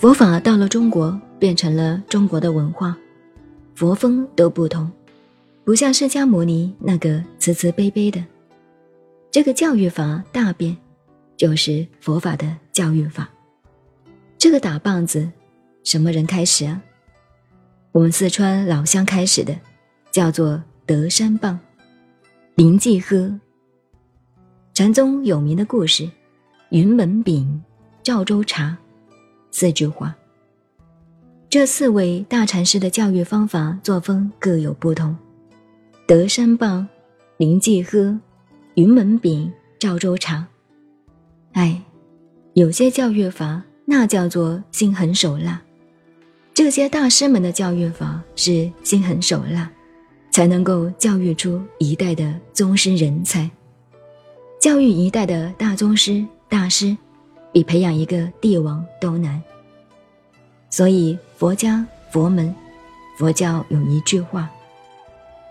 [0.00, 2.96] 佛法到了中国，变成了中国的文化，
[3.74, 4.90] 佛风都不同，
[5.62, 8.24] 不像释迦牟尼那个慈慈悲悲的。
[9.30, 10.74] 这个教育法大变，
[11.36, 13.28] 就是佛法的教育法。
[14.38, 15.30] 这个打棒子，
[15.84, 16.80] 什么人开始啊？
[17.92, 19.54] 我们四川老乡开始的，
[20.10, 21.60] 叫做德山棒。
[22.54, 23.38] 林继喝，
[24.72, 26.08] 禅宗有名的故事，
[26.70, 27.62] 云门饼，
[28.02, 28.78] 赵州茶，
[29.50, 30.14] 四句话。
[31.48, 35.16] 这四位大禅师的教育方法作风各有不同。
[36.06, 36.86] 德山棒，
[37.36, 38.18] 林济喝，
[38.74, 40.46] 云门饼，赵州茶。
[41.52, 41.82] 哎，
[42.54, 45.60] 有些教育法那叫做心狠手辣。
[46.54, 49.70] 这些大师们的教育法是心狠手辣。
[50.32, 53.50] 才能够教育出一代的宗师人才。
[54.60, 56.96] 教育一代的大宗师、大师，
[57.52, 59.42] 比培养一个帝王都难。
[60.70, 62.54] 所以佛家佛门，
[63.18, 64.50] 佛教有一句话：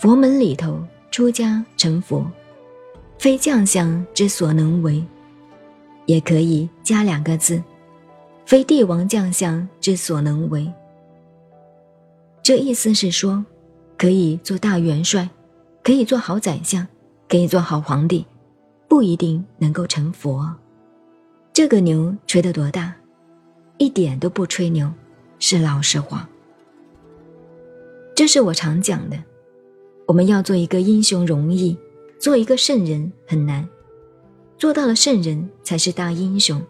[0.00, 2.26] 佛门里头出家成佛，
[3.18, 5.02] 非将相之所能为。
[6.06, 7.62] 也可以加两个字：
[8.44, 10.70] 非帝王将相之所能为。
[12.42, 13.44] 这意思是说。
[13.96, 15.26] 可以做大元帅，
[15.80, 16.84] 可以做好宰相，
[17.28, 18.26] 可以做好皇帝，
[18.88, 20.52] 不一定能够成佛。
[21.54, 22.92] 这个牛吹得多大？
[23.78, 24.92] 一点都不吹牛，
[25.38, 26.28] 是老实话。
[28.12, 29.16] 这是我常讲的，
[30.04, 31.78] 我们要做一个英雄容易，
[32.18, 33.64] 做一个圣人很难，
[34.58, 36.60] 做到了圣人才是大英雄。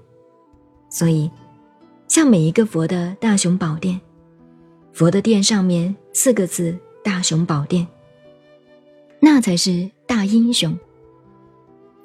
[0.90, 1.30] 所以，
[2.06, 3.98] 像每一个佛的大雄宝殿，
[4.92, 6.76] 佛的殿上面四个字。
[7.02, 7.86] 大雄宝殿，
[9.20, 10.74] 那才是大英雄。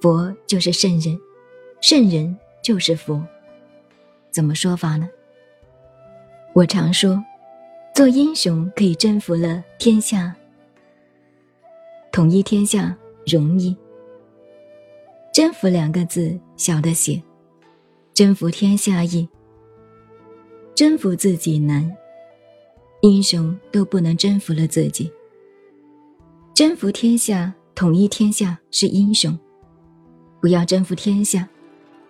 [0.01, 1.17] 佛就是圣人，
[1.81, 2.37] 圣人
[2.69, 3.19] 就是福。
[4.29, 5.09] 怎么说法呢？
[6.53, 7.19] 我常说，
[7.95, 10.35] 做英雄可以征服了天下，
[12.11, 13.75] 统一天下容易。
[15.33, 17.19] 征服两个字小的写，
[18.13, 19.27] 征服天下易，
[20.75, 21.91] 征服自己难。
[23.01, 25.11] 英雄都不能征服了自己，
[26.53, 29.35] 征服天下、统一天下是英雄，
[30.39, 31.49] 不要征服天下，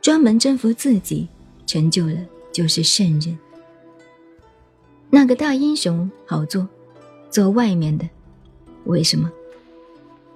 [0.01, 1.27] 专门征服自己，
[1.65, 2.15] 成就了
[2.51, 3.37] 就是圣人。
[5.09, 6.67] 那个大英雄好做，
[7.29, 8.07] 做外面的，
[8.85, 9.31] 为什么？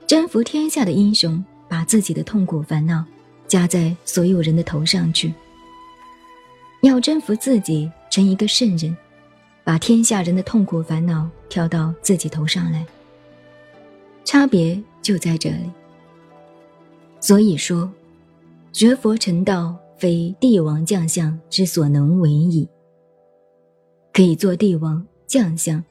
[0.08, 3.04] 征服天下的英雄，把自己的痛苦烦恼
[3.48, 5.34] 加在所有人的头上去，
[6.82, 8.96] 要征服自己，成一个圣人。
[9.66, 12.86] 把天下人的痛苦烦恼挑到自己头上来，
[14.26, 15.72] 差别就在这里。
[17.22, 17.90] 所以说，
[18.74, 22.68] 学佛成道，非帝王将相之所能为矣。
[24.12, 25.84] 可以做帝王将相，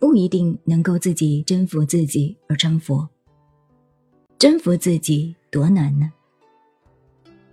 [0.00, 3.08] 不一定能够自己征服自己而成佛。
[4.40, 6.12] 征服自己多难呢？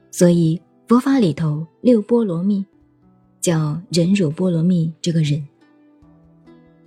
[0.09, 2.65] 所以佛法里头六波罗蜜，
[3.39, 5.47] 叫忍辱波罗蜜，这个忍。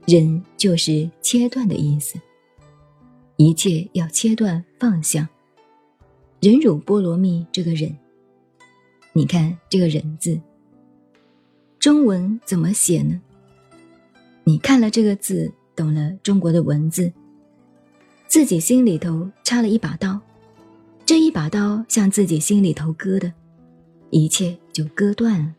[0.09, 2.19] 忍就是切断的意思，
[3.37, 5.29] 一切要切断放下。
[6.41, 7.97] 忍辱波罗蜜这个忍，
[9.13, 10.41] 你看这个忍字，
[11.79, 13.21] 中文怎么写呢？
[14.45, 17.13] 你看了这个字，懂了中国的文字，
[18.27, 20.21] 自己心里头插了一把刀，
[21.05, 23.33] 这一把刀向自己心里头割的，
[24.11, 25.55] 一切就割断了。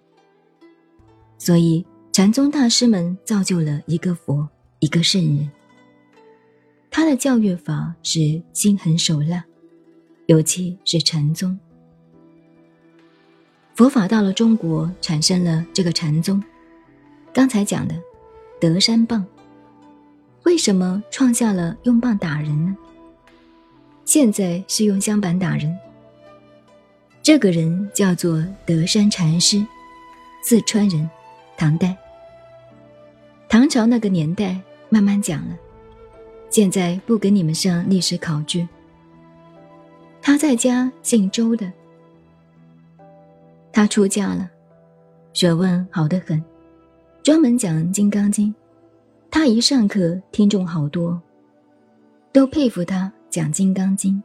[1.37, 1.85] 所以。
[2.13, 4.49] 禅宗大师们造就了一个佛，
[4.79, 5.47] 一个圣人。
[6.89, 9.45] 他的教育法是心狠手辣，
[10.27, 11.57] 尤其是禅宗。
[13.75, 16.43] 佛法到了中国，产生了这个禅宗。
[17.33, 17.95] 刚才讲的
[18.59, 19.25] 德山棒，
[20.43, 22.75] 为什么创下了用棒打人呢？
[24.03, 25.77] 现在是用香板打人。
[27.21, 29.65] 这个人叫做德山禅师，
[30.43, 31.09] 四川人，
[31.55, 31.95] 唐代。
[33.47, 34.59] 唐朝那个年代，
[34.89, 35.55] 慢慢讲了。
[36.49, 38.67] 现在不给你们上历史考据。
[40.27, 41.71] 他在家姓周的，
[43.71, 44.51] 他出家了，
[45.31, 46.43] 学问好得很，
[47.23, 48.49] 专门讲《金刚经》。
[49.31, 51.17] 他一上课，听众好多，
[52.33, 54.15] 都佩服他讲《金刚经》，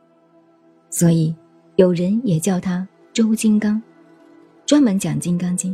[0.90, 1.32] 所以
[1.76, 3.80] 有人也叫他周金刚，
[4.66, 5.72] 专门讲《金刚经》，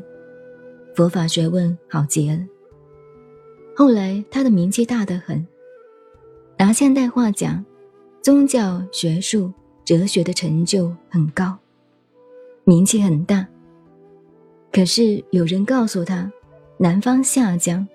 [0.95, 2.39] 佛法学问好极了。
[3.75, 5.47] 后来他的名气大得很，
[6.59, 7.65] 拿现代话讲，
[8.21, 9.51] 宗教、学术、
[9.89, 11.57] 哲学的成就很高，
[12.65, 13.49] 名气很大。
[14.71, 16.31] 可是有人告诉他，
[16.77, 17.89] 南方下江。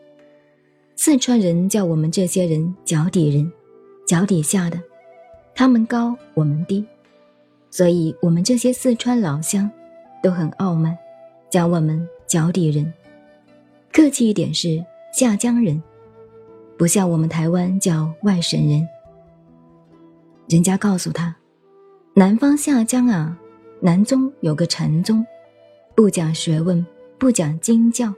[0.95, 3.51] 四川人叫我们这些人脚底人，
[4.07, 4.81] 脚底下的，
[5.53, 6.83] 他们高我们低，
[7.69, 9.69] 所以我们这些四川老乡
[10.23, 10.97] 都很傲慢，
[11.47, 12.91] 叫我们脚底人。
[13.91, 15.79] 客气一点是下江人，
[16.75, 18.87] 不像我们台湾叫外省人。
[20.49, 21.35] 人家告诉他，
[22.15, 23.35] 南方下江啊，
[23.79, 25.25] 南宗有个禅宗，
[25.95, 26.85] 不讲学问，
[27.17, 28.13] 不讲经教。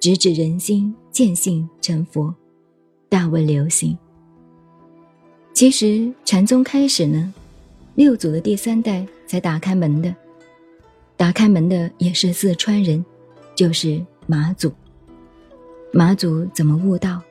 [0.00, 2.34] 直指人心，见性成佛，
[3.08, 3.96] 大为流行。
[5.52, 7.32] 其实禅宗开始呢，
[7.94, 10.12] 六祖的第三代才打开门的，
[11.16, 13.04] 打开门的也是四川人，
[13.54, 14.72] 就是马祖。
[15.92, 17.22] 马祖怎么悟道？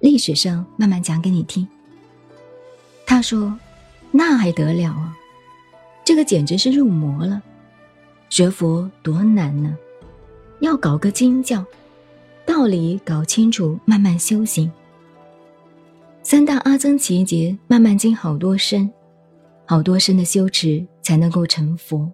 [0.00, 1.68] 历史上慢慢讲给你听。
[3.06, 3.56] 他说
[4.10, 5.16] ：“那还得了啊，
[6.08, 7.42] 这个简直是入魔了。
[8.30, 9.76] 学佛多难呢，
[10.60, 11.62] 要搞个经教。”
[12.48, 14.72] 道理搞清楚，慢慢修行。
[16.22, 18.90] 三大阿僧祇劫，慢慢经好多生，
[19.66, 22.10] 好多生的修持，才能够成佛。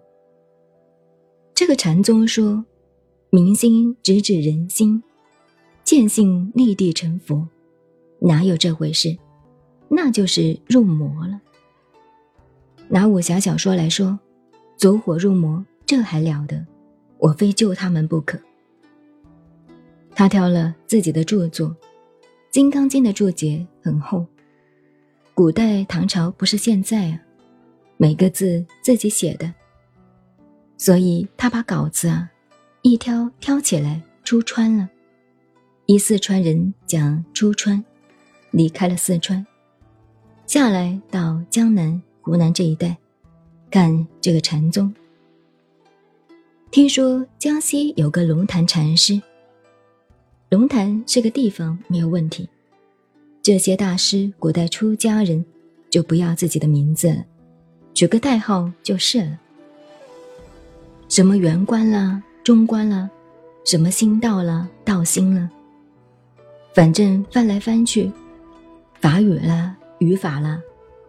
[1.53, 2.65] 这个禅宗说，
[3.29, 5.01] 明心直指人心，
[5.85, 7.47] 见性立地成佛，
[8.19, 9.17] 哪有这回事？
[9.87, 11.39] 那就是入魔了。
[12.87, 14.17] 拿武侠小说来说，
[14.77, 16.65] 走火入魔，这还了得？
[17.17, 18.39] 我非救他们不可。
[20.13, 21.69] 他挑了自己的著作，
[22.51, 24.25] 《金刚经》的注解很厚。
[25.33, 27.19] 古代唐朝不是现在啊，
[27.97, 29.51] 每个字自己写的，
[30.77, 32.29] 所以他把稿子啊
[32.83, 34.87] 一挑挑起来出川了。
[35.87, 37.83] 一四川人讲出川，
[38.51, 39.45] 离开了四川，
[40.47, 42.97] 下来到江南、湖南这一带，
[43.69, 44.91] 看这个禅宗。
[46.71, 49.21] 听说江西有个龙潭禅师。
[50.49, 52.49] 龙潭是个地方没有问题，
[53.43, 55.45] 这些大师古代出家人
[55.87, 57.15] 就不要自己的名字，
[57.93, 59.39] 取个代号就是了。
[61.07, 63.07] 什么圆官啦、中官啦，
[63.65, 65.47] 什么心道啦、道心了，
[66.73, 68.11] 反正翻来翻去，
[68.99, 70.59] 法语啦、语法啦，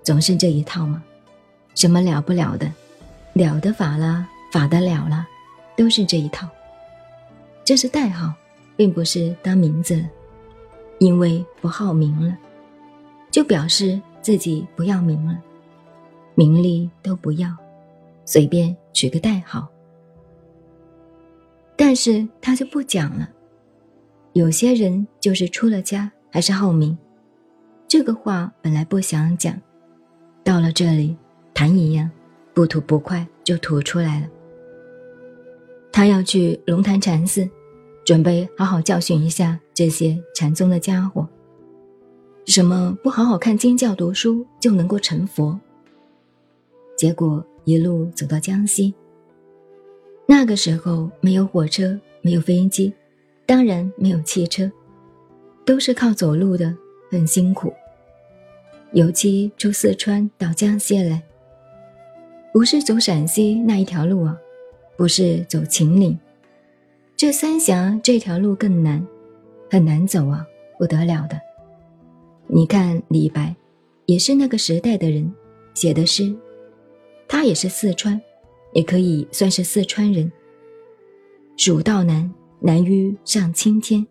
[0.07, 1.03] 总是这一套吗。
[1.75, 2.73] 什么了不了的，
[3.33, 5.27] 了的法啦、法得了啦，
[5.77, 6.49] 都是这一套。
[7.65, 8.33] 这是代号。
[8.79, 10.05] 并不是当名字，
[10.99, 12.37] 因为不好名了，
[13.31, 15.43] 就表示自己不要名了，
[16.35, 17.57] 名利都不要，
[18.27, 19.67] 随便取个代号。
[21.75, 23.27] 但是他就不讲了。
[24.35, 26.99] 有些人就是出了家还是好名，
[27.89, 29.59] 这个话本来不想讲，
[30.47, 31.17] 到了这里，
[31.53, 32.09] 痰一样，
[32.55, 34.29] 不吐不快就吐出来了。
[35.91, 37.47] 他要去龙潭禅寺。
[38.05, 41.29] 准备好好教训一下这些禅宗的家伙。
[42.45, 45.59] 什么不好好看经教读书就能够成佛？
[46.97, 48.95] 结果一路走到江西。
[50.25, 52.93] 那个时候没有火车，没有飞机，
[53.45, 54.71] 当然没有汽车，
[55.65, 56.73] 都是靠走路的，
[57.11, 57.73] 很辛苦。
[58.97, 61.23] 尤其出四川到江西来，
[62.51, 64.35] 不是走陕西那一条路啊，
[64.97, 66.19] 不是走秦岭。
[67.15, 69.07] 这三峡这条路更难，
[69.71, 70.47] 很难走啊，
[70.79, 71.39] 不得了的。
[72.47, 73.55] 你看李白，
[74.07, 75.31] 也是那个时代的人，
[75.75, 76.35] 写的诗，
[77.29, 78.19] 他也是四川，
[78.73, 80.33] 也可以算是四川人。
[81.59, 84.07] 蜀道难，难于上青天。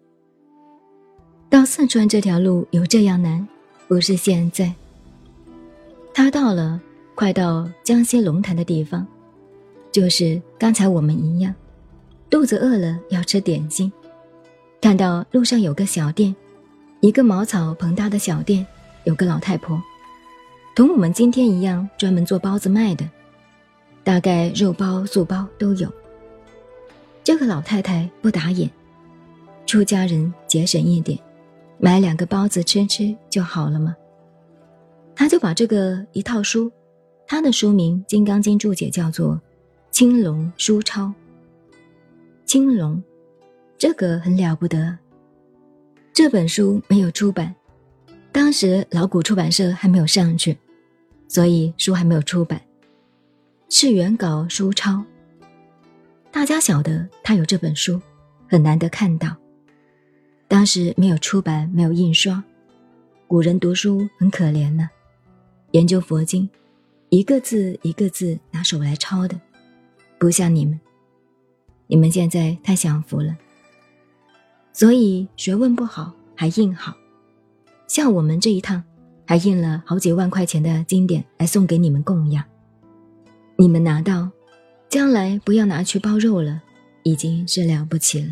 [1.50, 3.48] 到四川这条路有这样难，
[3.88, 4.74] 不是现在。
[6.14, 6.80] 他到了，
[7.14, 9.06] 快到江西龙潭的地方，
[9.92, 11.54] 就是刚才我们一样。
[12.30, 13.92] 肚子饿了要吃点心，
[14.82, 16.36] 看到路上有个小店，
[17.00, 18.66] 一个茅草棚搭的小店，
[19.04, 19.82] 有个老太婆，
[20.76, 23.08] 同我们今天一样，专门做包子卖的，
[24.04, 25.90] 大概肉包、素包都有。
[27.24, 28.70] 这个老太太不打眼，
[29.66, 31.18] 出家人节省一点，
[31.78, 33.96] 买两个包子吃吃就好了嘛。
[35.16, 36.72] 他就把这个一套书，
[37.28, 39.36] 他的书名《金刚经》注解叫做
[39.92, 41.04] 《青龙书钞》。
[42.46, 43.02] 青龙，
[43.78, 44.98] 这个很了不得。
[46.14, 47.54] 这本书没有出版，
[48.32, 50.58] 当时老谷出版社还没有上去，
[51.28, 52.62] 所以书还没有出版。
[53.70, 55.04] 是原稿书抄。
[56.32, 58.02] 大家晓得他有这本书，
[58.48, 59.36] 很难得看到。
[60.48, 62.44] 当时没有出版，没有印刷，
[63.28, 64.90] 古人读书很可怜呢。
[65.72, 66.50] 研究佛经，
[67.10, 69.40] 一个字一个字拿手来抄的，
[70.20, 70.80] 不像你们。
[71.88, 73.36] 你们现在太享福了。
[74.72, 76.96] 所以学问不好还印好，
[77.88, 78.84] 像我们这一趟，
[79.26, 82.44] 还印了好几万块钱的经典来送给你们供养。
[83.58, 84.30] 你们拿到，
[84.90, 86.62] 将来不要拿去包肉了，
[87.04, 88.30] 已经是了不起了。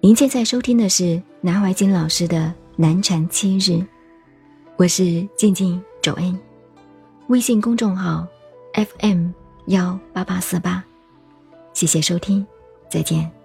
[0.00, 2.38] 您现在收听的是南怀瑾老师的
[2.76, 3.72] 《南禅七日》，
[4.76, 6.38] 我是静静周恩，
[7.28, 8.26] 微信公众号
[8.74, 9.30] FM
[9.66, 10.84] 幺八八四八。
[11.72, 12.46] 谢谢收听，
[12.90, 13.35] 再见。